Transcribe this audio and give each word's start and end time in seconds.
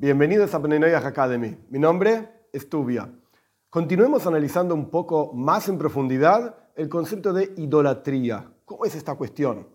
Bienvenidos 0.00 0.54
a 0.54 0.62
Penenoyas 0.62 1.04
Academy. 1.04 1.56
Mi 1.70 1.80
nombre 1.80 2.46
es 2.52 2.68
Tubia. 2.68 3.12
Continuemos 3.68 4.28
analizando 4.28 4.72
un 4.72 4.90
poco 4.90 5.32
más 5.34 5.68
en 5.68 5.76
profundidad 5.76 6.54
el 6.76 6.88
concepto 6.88 7.32
de 7.32 7.52
idolatría. 7.56 8.48
¿Cómo 8.64 8.84
es 8.84 8.94
esta 8.94 9.16
cuestión? 9.16 9.66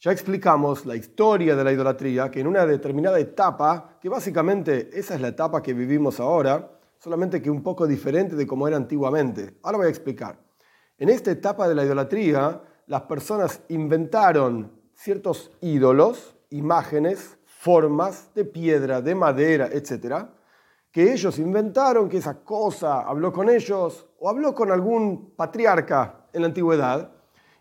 Ya 0.00 0.10
explicamos 0.10 0.86
la 0.86 0.96
historia 0.96 1.54
de 1.54 1.64
la 1.64 1.70
idolatría, 1.70 2.30
que 2.30 2.40
en 2.40 2.46
una 2.46 2.64
determinada 2.64 3.20
etapa, 3.20 3.98
que 4.00 4.08
básicamente 4.08 4.88
esa 4.98 5.16
es 5.16 5.20
la 5.20 5.28
etapa 5.28 5.62
que 5.62 5.74
vivimos 5.74 6.18
ahora, 6.18 6.72
solamente 6.98 7.42
que 7.42 7.50
un 7.50 7.62
poco 7.62 7.86
diferente 7.86 8.36
de 8.36 8.46
cómo 8.46 8.66
era 8.68 8.78
antiguamente. 8.78 9.58
Ahora 9.62 9.76
voy 9.76 9.88
a 9.88 9.90
explicar. 9.90 10.38
En 10.96 11.10
esta 11.10 11.30
etapa 11.30 11.68
de 11.68 11.74
la 11.74 11.84
idolatría, 11.84 12.62
las 12.86 13.02
personas 13.02 13.60
inventaron 13.68 14.72
ciertos 14.94 15.50
ídolos, 15.60 16.38
imágenes, 16.48 17.37
formas 17.58 18.32
de 18.34 18.44
piedra, 18.44 19.02
de 19.02 19.14
madera, 19.16 19.68
etc., 19.72 20.26
que 20.92 21.12
ellos 21.12 21.38
inventaron, 21.38 22.08
que 22.08 22.18
esa 22.18 22.42
cosa 22.42 23.00
habló 23.00 23.32
con 23.32 23.50
ellos 23.50 24.06
o 24.20 24.30
habló 24.30 24.54
con 24.54 24.70
algún 24.70 25.34
patriarca 25.34 26.26
en 26.32 26.42
la 26.42 26.48
antigüedad, 26.48 27.10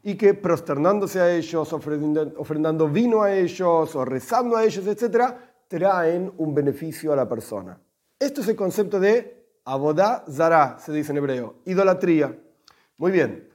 y 0.03 0.16
que 0.16 0.36
prosternándose 0.36 1.20
a 1.20 1.31
ellos, 1.31 1.73
ofrendando 1.73 2.88
vino 2.88 3.23
a 3.23 3.36
ellos 3.36 3.95
o 3.95 4.05
rezando 4.05 4.55
a 4.55 4.63
ellos, 4.63 4.86
etc., 4.86 5.34
traen 5.67 6.31
un 6.38 6.53
beneficio 6.53 7.11
a 7.11 7.16
la 7.16 7.27
persona. 7.27 7.81
Esto 8.20 8.41
es 8.41 8.48
el 8.48 8.55
concepto 8.55 9.00
de 9.00 9.48
abodá 9.66 10.23
zara, 10.30 10.77
se 10.80 10.94
dice 10.94 11.11
en 11.11 11.17
hebreo, 11.17 11.55
idolatría. 11.66 12.39
Muy 12.98 13.11
bien. 13.11 13.50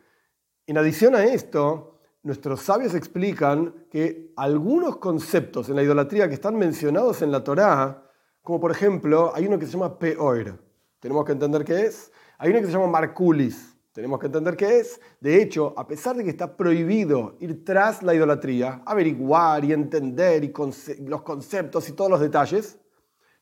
En 0.67 0.77
adición 0.77 1.15
a 1.15 1.25
esto, 1.25 1.92
nuestros 2.23 2.61
sabios 2.61 2.95
explican 2.95 3.87
que 3.91 4.33
algunos 4.37 4.97
conceptos 4.99 5.69
en 5.69 5.77
la 5.77 5.83
idolatría 5.83 6.29
que 6.29 6.35
están 6.35 6.57
mencionados 6.57 7.23
en 7.23 7.33
la 7.33 7.43
Torá, 7.43 8.05
como 8.43 8.61
por 8.61 8.71
ejemplo, 8.71 9.33
hay 9.35 9.47
uno 9.47 9.59
que 9.59 9.67
se 9.67 9.73
llama 9.73 9.98
peor, 9.98 10.59
tenemos 11.01 11.25
que 11.25 11.33
entender 11.33 11.65
qué 11.65 11.83
es. 11.83 12.12
Hay 12.39 12.50
uno 12.50 12.61
que 12.61 12.67
se 12.67 12.73
llama 12.73 12.87
marculis, 12.87 13.77
tenemos 13.93 14.20
que 14.20 14.27
entender 14.27 14.56
qué 14.56 14.78
es. 14.78 15.00
De 15.20 15.43
hecho, 15.43 15.75
a 15.77 15.87
pesar 15.87 16.17
de 16.17 16.25
que 16.25 16.31
está 16.31 16.56
prohibido 16.56 17.37
ir 17.41 17.65
tras 17.65 18.03
la 18.03 18.15
idolatría, 18.15 18.83
averiguar 18.87 19.65
y 19.65 19.73
entender 19.73 20.45
y 20.45 20.53
los 21.06 21.23
conceptos 21.23 21.89
y 21.89 21.93
todos 21.93 22.11
los 22.11 22.20
detalles, 22.20 22.78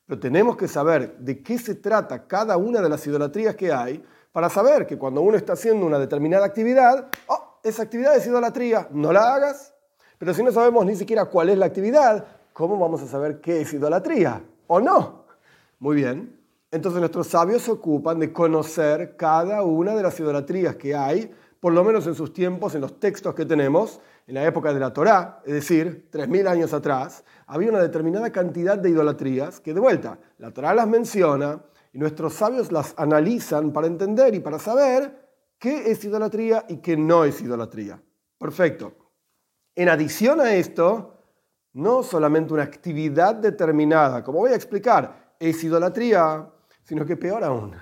pero 0.05 0.19
tenemos 0.19 0.57
que 0.57 0.67
saber 0.67 1.17
de 1.19 1.41
qué 1.41 1.57
se 1.57 1.75
trata 1.75 2.27
cada 2.27 2.57
una 2.57 2.81
de 2.81 2.89
las 2.89 3.05
idolatrías 3.05 3.55
que 3.55 3.71
hay 3.71 4.03
para 4.31 4.49
saber 4.49 4.87
que 4.87 4.97
cuando 4.97 5.21
uno 5.21 5.37
está 5.37 5.53
haciendo 5.53 5.85
una 5.85 5.99
determinada 5.99 6.45
actividad, 6.45 7.09
oh, 7.27 7.40
esa 7.63 7.83
actividad 7.83 8.15
es 8.15 8.25
idolatría, 8.25 8.87
no 8.91 9.11
la 9.11 9.33
hagas. 9.33 9.73
Pero 10.17 10.33
si 10.33 10.43
no 10.43 10.51
sabemos 10.51 10.85
ni 10.85 10.95
siquiera 10.95 11.25
cuál 11.25 11.49
es 11.49 11.57
la 11.57 11.65
actividad, 11.65 12.25
¿cómo 12.53 12.77
vamos 12.77 13.01
a 13.01 13.07
saber 13.07 13.41
qué 13.41 13.61
es 13.61 13.73
idolatría? 13.73 14.43
¿O 14.67 14.79
no? 14.79 15.25
Muy 15.79 15.95
bien. 15.95 16.39
Entonces 16.69 16.99
nuestros 16.99 17.27
sabios 17.27 17.63
se 17.63 17.71
ocupan 17.71 18.19
de 18.19 18.31
conocer 18.31 19.17
cada 19.17 19.63
una 19.63 19.95
de 19.95 20.03
las 20.03 20.19
idolatrías 20.19 20.75
que 20.75 20.95
hay, 20.95 21.33
por 21.59 21.73
lo 21.73 21.83
menos 21.83 22.07
en 22.07 22.15
sus 22.15 22.33
tiempos, 22.33 22.75
en 22.75 22.81
los 22.81 22.99
textos 22.99 23.35
que 23.35 23.45
tenemos, 23.45 23.99
en 24.27 24.35
la 24.35 24.45
época 24.45 24.73
de 24.73 24.79
la 24.79 24.93
Torá, 24.93 25.41
es 25.45 25.53
decir, 25.53 26.07
3.000 26.11 26.47
años 26.47 26.73
atrás, 26.73 27.23
había 27.47 27.69
una 27.69 27.81
determinada 27.81 28.31
cantidad 28.31 28.77
de 28.77 28.89
idolatrías 28.89 29.59
que 29.59 29.73
de 29.73 29.79
vuelta, 29.79 30.19
la 30.37 30.51
Torá 30.51 30.73
las 30.73 30.87
menciona 30.87 31.61
y 31.93 31.97
nuestros 31.97 32.35
sabios 32.35 32.71
las 32.71 32.93
analizan 32.97 33.73
para 33.73 33.87
entender 33.87 34.33
y 34.33 34.39
para 34.39 34.59
saber 34.59 35.30
qué 35.61 35.91
es 35.91 36.03
idolatría 36.03 36.65
y 36.67 36.77
qué 36.77 36.97
no 36.97 37.23
es 37.23 37.39
idolatría. 37.39 38.01
Perfecto. 38.39 38.93
En 39.75 39.89
adición 39.89 40.41
a 40.41 40.55
esto, 40.55 41.19
no 41.73 42.01
solamente 42.01 42.53
una 42.53 42.63
actividad 42.63 43.35
determinada, 43.35 44.23
como 44.23 44.39
voy 44.39 44.51
a 44.51 44.55
explicar, 44.55 45.35
es 45.39 45.63
idolatría, 45.63 46.49
sino 46.83 47.05
que 47.05 47.15
peor 47.15 47.43
aún, 47.43 47.75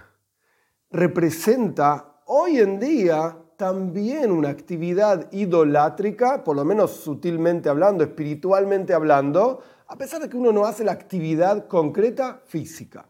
representa 0.92 2.22
hoy 2.26 2.60
en 2.60 2.80
día 2.82 3.38
también 3.56 4.32
una 4.32 4.50
actividad 4.50 5.32
idolátrica, 5.32 6.44
por 6.44 6.58
lo 6.58 6.66
menos 6.66 6.92
sutilmente 6.92 7.70
hablando, 7.70 8.04
espiritualmente 8.04 8.94
hablando, 8.94 9.64
a 9.88 9.98
pesar 9.98 10.22
de 10.22 10.28
que 10.28 10.36
uno 10.36 10.52
no 10.52 10.66
hace 10.66 10.84
la 10.84 10.92
actividad 10.92 11.66
concreta 11.68 12.42
física. 12.46 13.06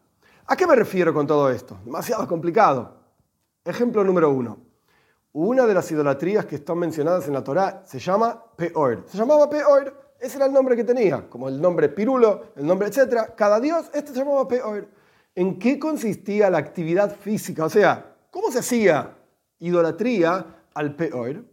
¿A 0.46 0.56
qué 0.56 0.64
me 0.66 0.76
refiero 0.76 1.12
con 1.12 1.26
todo 1.26 1.50
esto? 1.50 1.76
Demasiado 1.84 2.26
complicado. 2.28 2.99
Ejemplo 3.64 4.02
número 4.02 4.30
uno. 4.30 4.58
Una 5.32 5.66
de 5.66 5.74
las 5.74 5.90
idolatrías 5.90 6.46
que 6.46 6.56
están 6.56 6.78
mencionadas 6.78 7.26
en 7.28 7.34
la 7.34 7.44
Torá 7.44 7.82
se 7.84 7.98
llama 7.98 8.42
Peor. 8.56 9.04
Se 9.06 9.18
llamaba 9.18 9.50
Peor, 9.50 10.14
ese 10.18 10.38
era 10.38 10.46
el 10.46 10.52
nombre 10.52 10.74
que 10.76 10.84
tenía, 10.84 11.28
como 11.28 11.48
el 11.48 11.60
nombre 11.60 11.90
Pirulo, 11.90 12.52
el 12.56 12.66
nombre 12.66 12.88
etc. 12.88 13.34
Cada 13.36 13.60
dios, 13.60 13.90
este 13.92 14.12
se 14.12 14.18
llamaba 14.18 14.48
Peor. 14.48 14.88
¿En 15.34 15.58
qué 15.58 15.78
consistía 15.78 16.48
la 16.48 16.56
actividad 16.56 17.14
física? 17.14 17.66
O 17.66 17.68
sea, 17.68 18.16
¿cómo 18.30 18.50
se 18.50 18.60
hacía 18.60 19.18
idolatría 19.58 20.64
al 20.72 20.96
Peor? 20.96 21.44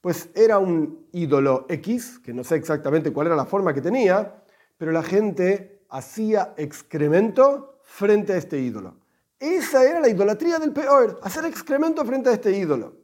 Pues 0.00 0.30
era 0.34 0.58
un 0.58 1.08
ídolo 1.12 1.66
X, 1.68 2.20
que 2.20 2.32
no 2.32 2.44
sé 2.44 2.54
exactamente 2.54 3.12
cuál 3.12 3.26
era 3.26 3.36
la 3.36 3.44
forma 3.44 3.74
que 3.74 3.82
tenía, 3.82 4.42
pero 4.78 4.92
la 4.92 5.02
gente 5.02 5.82
hacía 5.90 6.54
excremento 6.56 7.80
frente 7.82 8.34
a 8.34 8.36
este 8.36 8.60
ídolo. 8.60 9.00
Esa 9.40 9.82
era 9.82 10.00
la 10.00 10.08
idolatría 10.08 10.58
del 10.58 10.70
peor, 10.70 11.18
hacer 11.22 11.46
excremento 11.46 12.04
frente 12.04 12.28
a 12.28 12.34
este 12.34 12.52
ídolo. 12.52 12.94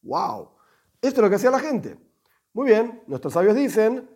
¡Wow! 0.00 0.52
Esto 1.02 1.20
es 1.20 1.22
lo 1.24 1.28
que 1.28 1.36
hacía 1.36 1.50
la 1.50 1.60
gente. 1.60 1.98
Muy 2.54 2.70
bien, 2.70 3.02
nuestros 3.06 3.34
sabios 3.34 3.54
dicen, 3.54 4.08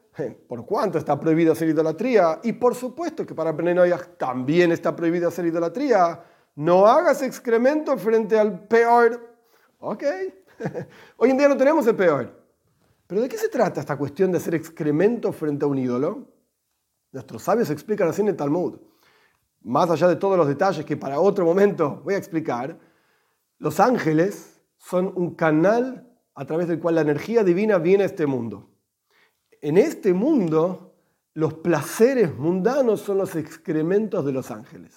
¿por 0.49 0.65
cuánto 0.65 0.97
está 0.97 1.21
prohibido 1.21 1.53
hacer 1.53 1.69
idolatría? 1.69 2.41
Y 2.43 2.55
por 2.55 2.75
supuesto 2.75 3.27
que 3.27 3.35
para 3.35 3.55
Penenoyah 3.55 3.99
también 4.17 4.73
está 4.73 4.97
prohibido 4.97 5.29
hacer 5.29 5.45
idolatría. 5.45 6.25
No 6.55 6.87
hagas 6.87 7.21
excremento 7.21 7.99
frente 7.99 8.39
al 8.39 8.67
peor. 8.67 9.37
Ok. 9.79 10.05
Hoy 11.19 11.31
en 11.31 11.37
día 11.37 11.49
no 11.49 11.57
tenemos 11.59 11.87
el 11.87 11.97
peor. 11.97 12.35
Pero 13.07 13.21
¿de 13.21 13.29
qué 13.29 13.37
se 13.37 13.51
trata 13.51 13.81
esta 13.81 13.99
cuestión 13.99 14.33
de 14.33 14.39
hacer 14.39 14.55
excremento 14.55 15.31
frente 15.35 15.67
a 15.67 15.69
un 15.69 15.77
ídolo? 15.77 16.29
Nuestros 17.11 17.43
sabios 17.43 17.69
explican 17.69 18.09
así 18.09 18.23
en 18.23 18.29
el 18.29 18.37
Talmud 18.37 18.81
más 19.65 19.91
allá 19.91 20.09
de 20.09 20.17
todos 20.17 20.37
los 20.37 20.49
detalles 20.49 20.85
que 20.85 20.97
para 20.97 21.21
otro 21.21 21.45
momento 21.45 22.01
voy 22.05 22.15
a 22.15 22.19
explicar, 22.19 22.79
los 23.59 23.81
ángeles 23.81 24.61
son 24.79 25.13
un 25.15 25.35
canal 25.35 26.09
a 26.35 26.45
través 26.45 26.69
del 26.69 26.81
cual 26.81 26.97
la 26.97 27.03
energía 27.03 27.45
divina 27.45 27.79
viene 27.79 28.05
a 28.05 28.07
este 28.07 28.27
mundo. 28.27 28.71
En 29.61 29.79
este 29.79 30.13
mundo, 30.13 30.97
los 31.35 31.55
placeres 31.55 32.37
mundanos 32.37 33.01
son 33.01 33.19
los 33.19 33.37
excrementos 33.37 34.25
de 34.25 34.33
los 34.33 34.51
ángeles. 34.51 34.97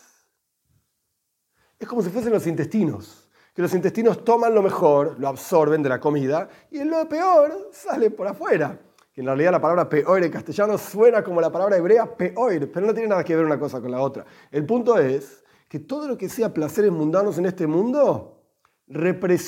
Es 1.77 1.87
como 1.87 2.01
si 2.01 2.09
fuesen 2.09 2.31
los 2.31 2.47
intestinos, 2.47 3.29
que 3.53 3.61
los 3.61 3.73
intestinos 3.73 4.23
toman 4.23 4.55
lo 4.55 4.63
mejor, 4.63 5.19
lo 5.19 5.27
absorben 5.27 5.83
de 5.83 5.89
la 5.89 5.99
comida, 5.99 6.49
y 6.71 6.83
lo 6.83 7.07
peor 7.07 7.69
sale 7.71 8.09
por 8.09 8.27
afuera 8.27 8.79
que 9.15 9.21
en 9.21 9.27
realidad 9.27 9.53
la 9.53 9.61
palabra 9.61 9.87
peor 9.87 10.21
en 10.21 10.29
castellano 10.29 10.77
suena 10.77 11.23
como 11.23 11.39
la 11.39 11.49
palabra 11.49 11.77
hebrea 11.77 12.17
peor, 12.17 12.69
pero 12.69 12.85
no 12.85 12.93
tiene 12.93 13.07
nada 13.07 13.23
que 13.23 13.33
ver 13.33 13.45
una 13.45 13.57
cosa 13.57 13.79
con 13.79 13.89
la 13.89 14.01
otra. 14.01 14.25
El 14.51 14.65
punto 14.65 14.99
es 14.99 15.41
que 15.69 15.79
todo 15.79 16.05
lo 16.05 16.17
que 16.17 16.27
sea 16.27 16.53
placeres 16.53 16.91
mundanos 16.91 17.37
en 17.37 17.45
este 17.45 17.65
mundo, 17.65 18.43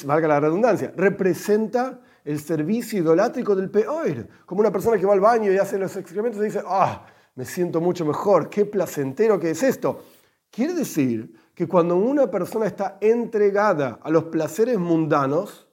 valga 0.06 0.28
la 0.30 0.40
redundancia, 0.40 0.94
representa 0.96 2.00
el 2.24 2.40
servicio 2.40 3.00
idolátrico 3.00 3.58
del 3.58 3.70
peor. 3.70 4.30
Como 4.46 4.62
una 4.62 4.72
persona 4.72 4.98
que 4.98 5.06
va 5.06 5.12
al 5.12 5.20
baño 5.20 5.52
y 5.52 5.58
hace 5.58 5.78
los 5.78 5.98
excrementos 5.98 6.40
y 6.40 6.46
dice, 6.46 6.62
ah, 6.66 7.06
me 7.36 7.44
siento 7.44 7.82
mucho 7.82 8.06
mejor, 8.06 8.50
qué 8.50 8.66
placentero 8.66 9.38
que 9.38 9.52
es 9.52 9.64
esto. 9.64 10.02
Quiere 10.50 10.76
decir 10.76 11.34
que 11.54 11.68
cuando 11.68 11.98
una 11.98 12.32
persona 12.32 12.68
está 12.68 12.98
entregada 13.02 14.00
a 14.02 14.10
los 14.12 14.26
placeres 14.26 14.78
mundanos, 14.78 15.68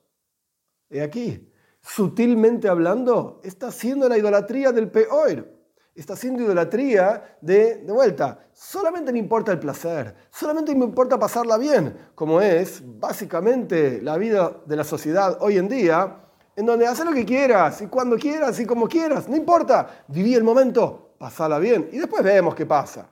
he 0.90 1.00
aquí, 1.00 1.48
sutilmente 1.84 2.68
hablando, 2.68 3.40
está 3.44 3.68
haciendo 3.68 4.08
la 4.08 4.16
idolatría 4.16 4.72
del 4.72 4.90
peor. 4.90 5.52
Está 5.94 6.14
haciendo 6.14 6.42
idolatría 6.42 7.36
de, 7.40 7.76
de 7.76 7.92
vuelta, 7.92 8.48
solamente 8.52 9.12
me 9.12 9.20
importa 9.20 9.52
el 9.52 9.60
placer, 9.60 10.12
solamente 10.28 10.74
me 10.74 10.84
importa 10.84 11.20
pasarla 11.20 11.56
bien, 11.56 11.96
como 12.16 12.40
es 12.40 12.82
básicamente 12.84 14.02
la 14.02 14.18
vida 14.18 14.60
de 14.66 14.74
la 14.74 14.82
sociedad 14.82 15.38
hoy 15.40 15.56
en 15.56 15.68
día, 15.68 16.20
en 16.56 16.66
donde 16.66 16.88
haces 16.88 17.04
lo 17.04 17.12
que 17.12 17.24
quieras, 17.24 17.80
y 17.80 17.86
cuando 17.86 18.16
quieras, 18.16 18.58
y 18.58 18.66
como 18.66 18.88
quieras, 18.88 19.28
no 19.28 19.36
importa, 19.36 20.04
viví 20.08 20.34
el 20.34 20.42
momento, 20.42 21.14
pasala 21.16 21.60
bien, 21.60 21.88
y 21.92 21.98
después 21.98 22.24
vemos 22.24 22.56
qué 22.56 22.66
pasa. 22.66 23.08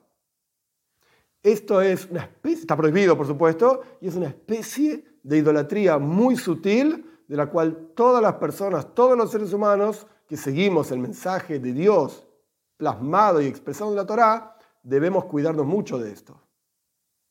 Esto 1.40 1.80
es 1.80 2.06
una 2.06 2.22
especie, 2.22 2.62
está 2.62 2.76
prohibido 2.76 3.16
por 3.16 3.28
supuesto, 3.28 3.82
y 4.00 4.08
es 4.08 4.16
una 4.16 4.26
especie 4.26 5.04
de 5.22 5.38
idolatría 5.38 5.98
muy 5.98 6.36
sutil, 6.36 7.11
de 7.28 7.36
la 7.36 7.46
cual 7.46 7.92
todas 7.94 8.22
las 8.22 8.34
personas, 8.34 8.94
todos 8.94 9.16
los 9.16 9.30
seres 9.30 9.52
humanos 9.52 10.06
que 10.26 10.36
seguimos 10.36 10.90
el 10.90 10.98
mensaje 10.98 11.58
de 11.58 11.72
Dios 11.72 12.26
plasmado 12.76 13.40
y 13.40 13.46
expresado 13.46 13.90
en 13.90 13.96
la 13.96 14.06
Torá, 14.06 14.56
debemos 14.82 15.26
cuidarnos 15.26 15.66
mucho 15.66 15.98
de 15.98 16.12
esto. 16.12 16.40